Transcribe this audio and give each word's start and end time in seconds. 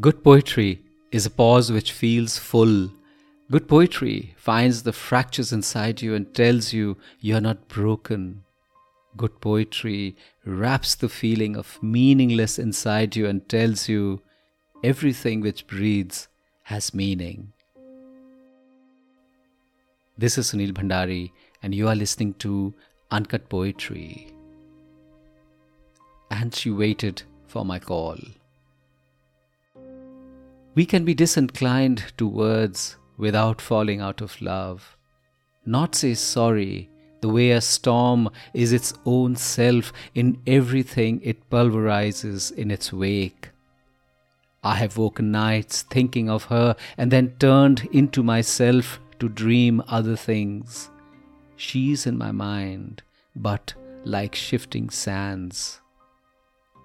Good 0.00 0.24
poetry 0.24 0.82
is 1.12 1.24
a 1.24 1.30
pause 1.30 1.70
which 1.70 1.92
feels 1.92 2.36
full. 2.36 2.90
Good 3.48 3.68
poetry 3.68 4.34
finds 4.36 4.82
the 4.82 4.92
fractures 4.92 5.52
inside 5.52 6.02
you 6.02 6.16
and 6.16 6.34
tells 6.34 6.72
you 6.72 6.96
you 7.20 7.36
are 7.36 7.40
not 7.40 7.68
broken. 7.68 8.42
Good 9.16 9.40
poetry 9.40 10.16
wraps 10.44 10.96
the 10.96 11.08
feeling 11.08 11.56
of 11.56 11.80
meaningless 11.80 12.58
inside 12.58 13.14
you 13.14 13.28
and 13.28 13.48
tells 13.48 13.88
you 13.88 14.20
everything 14.82 15.40
which 15.40 15.68
breathes 15.68 16.26
has 16.64 16.92
meaning. 16.92 17.52
This 20.18 20.38
is 20.38 20.50
Sunil 20.50 20.72
Bhandari, 20.72 21.30
and 21.62 21.72
you 21.72 21.86
are 21.86 21.94
listening 21.94 22.34
to 22.34 22.74
Uncut 23.12 23.48
Poetry. 23.48 24.34
And 26.32 26.52
she 26.52 26.72
waited 26.72 27.22
for 27.46 27.64
my 27.64 27.78
call. 27.78 28.18
We 30.74 30.86
can 30.86 31.04
be 31.04 31.14
disinclined 31.14 32.12
to 32.16 32.26
words 32.26 32.96
without 33.16 33.60
falling 33.60 34.00
out 34.00 34.20
of 34.20 34.40
love. 34.40 34.96
Not 35.64 35.94
say 35.94 36.14
sorry, 36.14 36.90
the 37.20 37.28
way 37.28 37.52
a 37.52 37.60
storm 37.60 38.28
is 38.52 38.72
its 38.72 38.92
own 39.06 39.36
self 39.36 39.92
in 40.14 40.42
everything 40.46 41.20
it 41.22 41.48
pulverizes 41.48 42.50
in 42.50 42.70
its 42.72 42.92
wake. 42.92 43.50
I 44.64 44.74
have 44.76 44.98
woken 44.98 45.30
nights 45.30 45.82
thinking 45.82 46.28
of 46.28 46.44
her 46.44 46.74
and 46.98 47.10
then 47.10 47.36
turned 47.38 47.86
into 47.92 48.22
myself 48.22 48.98
to 49.20 49.28
dream 49.28 49.82
other 49.86 50.16
things. 50.16 50.90
She's 51.54 52.04
in 52.04 52.18
my 52.18 52.32
mind, 52.32 53.02
but 53.36 53.74
like 54.04 54.34
shifting 54.34 54.90
sands. 54.90 55.80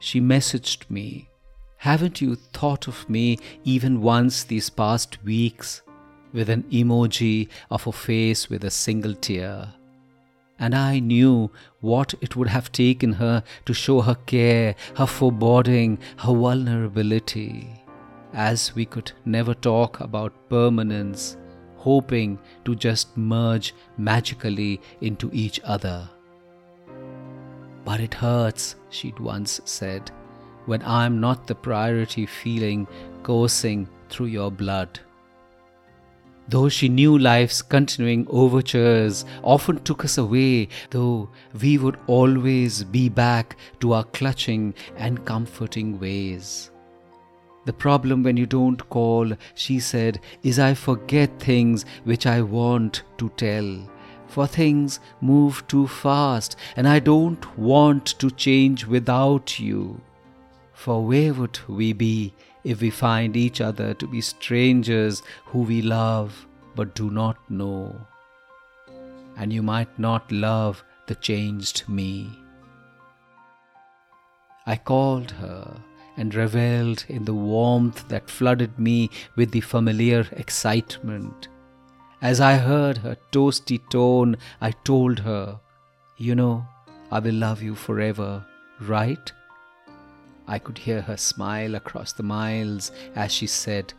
She 0.00 0.20
messaged 0.20 0.90
me 0.90 1.28
haven't 1.76 2.20
you 2.20 2.34
thought 2.34 2.88
of 2.88 3.08
me 3.08 3.38
even 3.64 4.00
once 4.00 4.44
these 4.44 4.70
past 4.70 5.22
weeks 5.24 5.82
with 6.32 6.48
an 6.48 6.62
emoji 6.64 7.48
of 7.70 7.86
a 7.86 7.92
face 7.92 8.48
with 8.48 8.64
a 8.64 8.70
single 8.70 9.14
tear? 9.14 9.74
And 10.58 10.74
I 10.74 11.00
knew 11.00 11.50
what 11.80 12.14
it 12.22 12.34
would 12.34 12.48
have 12.48 12.72
taken 12.72 13.12
her 13.14 13.42
to 13.66 13.74
show 13.74 14.00
her 14.00 14.14
care, 14.14 14.74
her 14.96 15.06
foreboding, 15.06 15.98
her 16.16 16.32
vulnerability. 16.34 17.84
As 18.32 18.74
we 18.74 18.86
could 18.86 19.12
never 19.26 19.52
talk 19.54 20.00
about 20.00 20.48
permanence, 20.48 21.36
hoping 21.76 22.38
to 22.64 22.74
just 22.74 23.16
merge 23.16 23.74
magically 23.98 24.80
into 25.02 25.30
each 25.32 25.60
other. 25.62 26.08
But 27.84 28.00
it 28.00 28.14
hurts, 28.14 28.76
she'd 28.88 29.20
once 29.20 29.60
said 29.66 30.10
when 30.66 30.82
I'm 30.82 31.20
not 31.20 31.46
the 31.46 31.54
priority 31.54 32.26
feeling 32.26 32.86
coursing 33.22 33.88
through 34.08 34.26
your 34.26 34.50
blood. 34.50 35.00
Though 36.48 36.68
she 36.68 36.88
knew 36.88 37.18
life's 37.18 37.60
continuing 37.60 38.24
overtures 38.30 39.24
often 39.42 39.82
took 39.82 40.04
us 40.04 40.16
away, 40.16 40.68
though 40.90 41.28
we 41.60 41.76
would 41.76 41.98
always 42.06 42.84
be 42.84 43.08
back 43.08 43.56
to 43.80 43.94
our 43.94 44.04
clutching 44.04 44.74
and 44.96 45.24
comforting 45.24 45.98
ways. 45.98 46.70
The 47.64 47.72
problem 47.72 48.22
when 48.22 48.36
you 48.36 48.46
don't 48.46 48.88
call, 48.90 49.32
she 49.56 49.80
said, 49.80 50.20
is 50.44 50.60
I 50.60 50.74
forget 50.74 51.40
things 51.40 51.84
which 52.04 52.26
I 52.26 52.42
want 52.42 53.02
to 53.18 53.28
tell. 53.30 53.90
For 54.28 54.46
things 54.46 55.00
move 55.20 55.66
too 55.66 55.88
fast, 55.88 56.54
and 56.76 56.86
I 56.86 57.00
don't 57.00 57.58
want 57.58 58.06
to 58.20 58.30
change 58.30 58.86
without 58.86 59.58
you. 59.58 60.00
For 60.86 61.04
where 61.04 61.34
would 61.34 61.58
we 61.66 61.92
be 61.92 62.32
if 62.62 62.80
we 62.80 62.90
find 62.90 63.36
each 63.36 63.60
other 63.60 63.92
to 63.94 64.06
be 64.06 64.20
strangers 64.20 65.20
who 65.46 65.62
we 65.62 65.82
love 65.82 66.46
but 66.76 66.94
do 66.94 67.10
not 67.10 67.38
know? 67.50 68.06
And 69.36 69.52
you 69.52 69.64
might 69.64 69.98
not 69.98 70.30
love 70.30 70.84
the 71.08 71.16
changed 71.16 71.88
me. 71.88 72.30
I 74.64 74.76
called 74.76 75.32
her 75.32 75.76
and 76.16 76.32
revelled 76.32 77.04
in 77.08 77.24
the 77.24 77.34
warmth 77.34 78.06
that 78.06 78.30
flooded 78.30 78.78
me 78.78 79.10
with 79.34 79.50
the 79.50 79.62
familiar 79.62 80.24
excitement. 80.36 81.48
As 82.22 82.40
I 82.40 82.58
heard 82.58 82.98
her 82.98 83.16
toasty 83.32 83.80
tone, 83.90 84.36
I 84.60 84.70
told 84.70 85.18
her, 85.18 85.58
You 86.16 86.36
know, 86.36 86.64
I 87.10 87.18
will 87.18 87.34
love 87.34 87.60
you 87.60 87.74
forever, 87.74 88.46
right? 88.80 89.32
I 90.48 90.58
could 90.58 90.78
hear 90.78 91.00
her 91.02 91.16
smile 91.16 91.74
across 91.74 92.12
the 92.12 92.22
miles 92.22 92.92
as 93.14 93.32
she 93.32 93.46
said, 93.46 93.92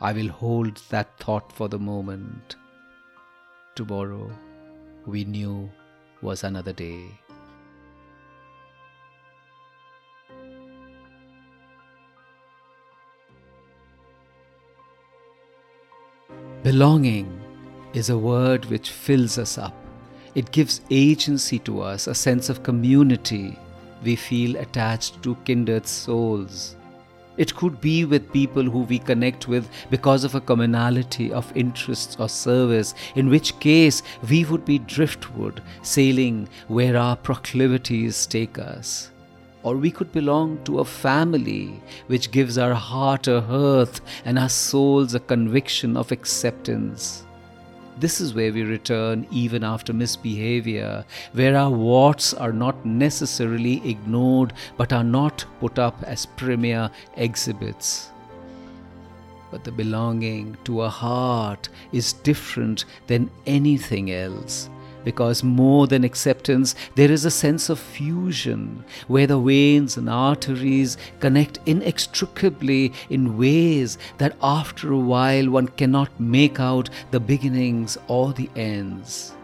I 0.00 0.12
will 0.12 0.28
hold 0.28 0.76
that 0.90 1.18
thought 1.18 1.50
for 1.52 1.68
the 1.68 1.78
moment. 1.78 2.56
Tomorrow, 3.74 4.30
we 5.06 5.24
knew, 5.24 5.70
was 6.20 6.44
another 6.44 6.72
day. 6.72 7.18
Belonging 16.62 17.40
is 17.94 18.10
a 18.10 18.18
word 18.18 18.66
which 18.66 18.90
fills 18.90 19.38
us 19.38 19.56
up. 19.56 19.74
It 20.34 20.52
gives 20.52 20.82
agency 20.90 21.58
to 21.60 21.80
us, 21.80 22.06
a 22.06 22.14
sense 22.14 22.50
of 22.50 22.62
community 22.62 23.58
we 24.02 24.16
feel 24.16 24.56
attached 24.56 25.22
to 25.22 25.36
kindred 25.44 25.86
souls. 25.86 26.76
It 27.36 27.54
could 27.54 27.80
be 27.80 28.04
with 28.04 28.32
people 28.32 28.64
who 28.64 28.80
we 28.80 28.98
connect 28.98 29.46
with 29.46 29.68
because 29.90 30.24
of 30.24 30.34
a 30.34 30.40
commonality 30.40 31.32
of 31.32 31.56
interests 31.56 32.16
or 32.18 32.28
service, 32.28 32.94
in 33.14 33.30
which 33.30 33.58
case 33.60 34.02
we 34.28 34.44
would 34.44 34.64
be 34.64 34.80
driftwood, 34.80 35.62
sailing 35.82 36.48
where 36.66 36.96
our 36.96 37.14
proclivities 37.14 38.26
take 38.26 38.58
us. 38.58 39.12
Or 39.62 39.76
we 39.76 39.92
could 39.92 40.10
belong 40.10 40.58
to 40.64 40.80
a 40.80 40.84
family 40.84 41.80
which 42.08 42.32
gives 42.32 42.58
our 42.58 42.74
heart 42.74 43.28
a 43.28 43.40
hearth 43.40 44.00
and 44.24 44.36
our 44.36 44.48
souls 44.48 45.14
a 45.14 45.20
conviction 45.20 45.96
of 45.96 46.10
acceptance. 46.10 47.24
This 48.00 48.20
is 48.20 48.32
where 48.32 48.52
we 48.52 48.62
return 48.62 49.26
even 49.30 49.64
after 49.64 49.92
misbehavior, 49.92 51.04
where 51.32 51.56
our 51.56 51.70
warts 51.70 52.32
are 52.32 52.52
not 52.52 52.86
necessarily 52.86 53.88
ignored 53.88 54.52
but 54.76 54.92
are 54.92 55.02
not 55.02 55.44
put 55.58 55.80
up 55.80 56.00
as 56.04 56.24
premier 56.24 56.90
exhibits. 57.16 58.10
But 59.50 59.64
the 59.64 59.72
belonging 59.72 60.56
to 60.64 60.82
a 60.82 60.88
heart 60.88 61.68
is 61.90 62.12
different 62.12 62.84
than 63.08 63.30
anything 63.46 64.12
else 64.12 64.70
because 65.04 65.42
more 65.42 65.86
than 65.86 66.04
acceptance, 66.04 66.74
there 66.94 67.10
is 67.10 67.24
a 67.24 67.30
sense 67.30 67.68
of 67.68 67.78
fusion 67.78 68.84
where 69.06 69.26
the 69.26 69.38
veins 69.38 69.96
and 69.96 70.08
arteries 70.08 70.96
connect 71.20 71.58
inextricably 71.66 72.92
in 73.10 73.38
ways 73.38 73.98
that 74.18 74.36
after 74.42 74.92
a 74.92 74.98
while 74.98 75.50
one 75.50 75.68
cannot 75.68 76.20
make 76.20 76.60
out 76.60 76.90
the 77.10 77.20
beginnings 77.20 77.96
or 78.08 78.32
the 78.32 78.50
ends. 78.56 79.34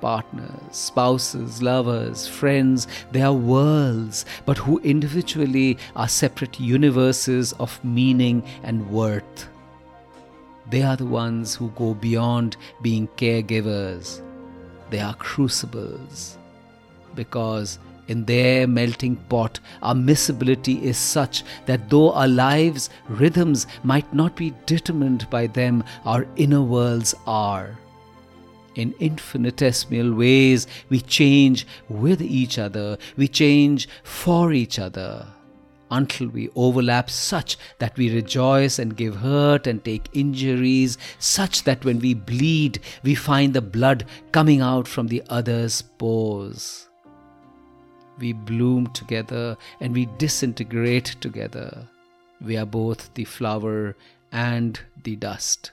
Partners, 0.00 0.52
spouses, 0.70 1.62
lovers, 1.62 2.28
friends, 2.28 2.86
they 3.10 3.22
are 3.22 3.32
worlds, 3.32 4.26
but 4.44 4.58
who 4.58 4.78
individually 4.80 5.78
are 5.96 6.08
separate 6.08 6.60
universes 6.60 7.54
of 7.54 7.82
meaning 7.82 8.42
and 8.62 8.90
worth. 8.90 9.48
They 10.68 10.82
are 10.82 10.96
the 10.96 11.06
ones 11.06 11.54
who 11.54 11.70
go 11.70 11.94
beyond 11.94 12.56
being 12.82 13.08
caregivers 13.16 14.20
they 14.90 15.00
are 15.00 15.14
crucibles. 15.14 16.38
Because 17.14 17.78
in 18.08 18.24
their 18.24 18.66
melting 18.66 19.16
pot, 19.28 19.60
our 19.82 19.94
miscibility 19.94 20.82
is 20.82 20.98
such 20.98 21.42
that 21.66 21.88
though 21.88 22.12
our 22.12 22.28
lives' 22.28 22.90
rhythms 23.08 23.66
might 23.82 24.12
not 24.12 24.36
be 24.36 24.54
determined 24.66 25.28
by 25.30 25.46
them, 25.46 25.84
our 26.04 26.26
inner 26.36 26.62
worlds 26.62 27.14
are. 27.26 27.78
In 28.74 28.94
infinitesimal 28.98 30.12
ways, 30.14 30.66
we 30.88 31.00
change 31.00 31.66
with 31.88 32.20
each 32.20 32.58
other, 32.58 32.98
we 33.16 33.28
change 33.28 33.88
for 34.02 34.52
each 34.52 34.78
other 34.78 35.26
until 35.90 36.28
we 36.28 36.48
overlap 36.54 37.10
such 37.10 37.56
that 37.78 37.96
we 37.96 38.14
rejoice 38.14 38.78
and 38.78 38.96
give 38.96 39.16
hurt 39.16 39.66
and 39.66 39.84
take 39.84 40.08
injuries, 40.12 40.98
such 41.18 41.64
that 41.64 41.84
when 41.84 41.98
we 41.98 42.14
bleed, 42.14 42.80
we 43.02 43.14
find 43.14 43.54
the 43.54 43.62
blood 43.62 44.04
coming 44.32 44.60
out 44.60 44.88
from 44.88 45.08
the 45.08 45.22
other's 45.28 45.82
pores. 45.82 46.88
We 48.18 48.32
bloom 48.32 48.86
together 48.88 49.56
and 49.80 49.92
we 49.92 50.06
disintegrate 50.18 51.16
together. 51.20 51.88
We 52.40 52.56
are 52.56 52.66
both 52.66 53.12
the 53.14 53.24
flower 53.24 53.96
and 54.30 54.78
the 55.02 55.16
dust. 55.16 55.72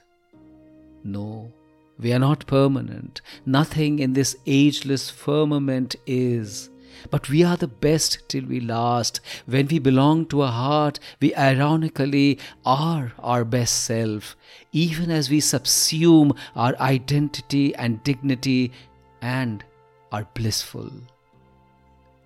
No, 1.04 1.52
we 1.98 2.12
are 2.12 2.18
not 2.18 2.46
permanent. 2.46 3.20
Nothing 3.44 3.98
in 3.98 4.12
this 4.12 4.36
ageless 4.46 5.10
firmament 5.10 5.96
is. 6.06 6.70
But 7.10 7.28
we 7.28 7.42
are 7.42 7.56
the 7.56 7.68
best 7.68 8.28
till 8.28 8.44
we 8.44 8.60
last. 8.60 9.20
When 9.46 9.66
we 9.66 9.78
belong 9.78 10.26
to 10.26 10.42
a 10.42 10.48
heart, 10.48 10.98
we 11.20 11.34
ironically 11.34 12.38
are 12.64 13.12
our 13.18 13.44
best 13.44 13.84
self, 13.84 14.36
even 14.72 15.10
as 15.10 15.30
we 15.30 15.40
subsume 15.40 16.36
our 16.54 16.76
identity 16.78 17.74
and 17.74 18.02
dignity 18.04 18.72
and 19.20 19.64
are 20.10 20.26
blissful. 20.34 20.90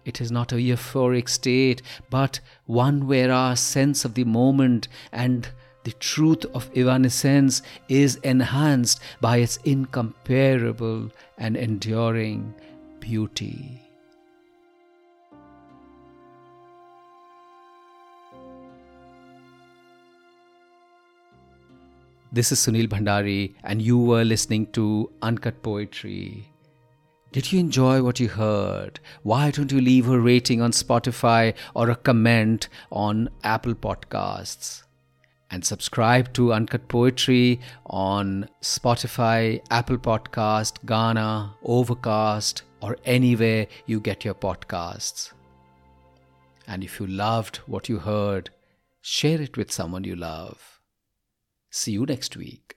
It 0.05 0.21
is 0.21 0.31
not 0.31 0.53
a 0.53 0.57
euphoric 0.57 1.29
state, 1.29 1.83
but 2.11 2.41
one 2.67 3.07
where 3.09 3.33
our 3.33 3.57
sense 3.57 4.05
of 4.05 4.15
the 4.15 4.25
moment 4.25 4.87
and 5.11 5.49
the 5.83 5.93
truth 5.93 6.45
of 6.55 6.71
evanescence 6.75 7.63
is 7.89 8.17
enhanced 8.17 9.01
by 9.21 9.37
its 9.39 9.59
incomparable 9.59 11.11
and 11.39 11.57
enduring 11.57 12.55
beauty. 12.99 13.86
This 22.37 22.53
is 22.53 22.59
Sunil 22.59 22.87
Bhandari, 22.87 23.55
and 23.65 23.81
you 23.81 23.97
were 23.97 24.23
listening 24.23 24.67
to 24.73 25.11
Uncut 25.23 25.63
Poetry. 25.63 26.47
Did 27.33 27.51
you 27.51 27.59
enjoy 27.59 28.03
what 28.03 28.21
you 28.21 28.29
heard? 28.29 29.01
Why 29.23 29.51
don't 29.51 29.73
you 29.73 29.81
leave 29.81 30.07
a 30.11 30.21
rating 30.21 30.61
on 30.61 30.73
Spotify 30.73 31.55
or 31.73 31.89
a 31.89 31.97
comment 31.97 32.69
on 32.93 33.31
Apple 33.43 33.75
Podcasts? 33.75 34.83
And 35.51 35.65
subscribe 35.65 36.35
to 36.35 36.53
Uncut 36.53 36.87
Poetry 36.89 37.59
on 37.87 38.51
Spotify, 38.61 39.63
Apple 39.71 39.97
Podcast, 39.97 40.85
Gaana, 40.85 41.55
Overcast, 41.65 42.65
or 42.83 42.99
anywhere 43.07 43.67
you 43.87 43.99
get 43.99 44.27
your 44.27 44.35
podcasts. 44.35 45.33
And 46.69 46.85
if 46.85 47.01
you 47.01 47.07
loved 47.07 47.57
what 47.65 47.89
you 47.89 48.01
heard, 48.01 48.51
share 49.01 49.41
it 49.41 49.57
with 49.57 49.73
someone 49.73 50.05
you 50.05 50.17
love. 50.17 50.76
See 51.77 51.93
you 51.93 52.07
next 52.07 52.39
week. 52.39 52.76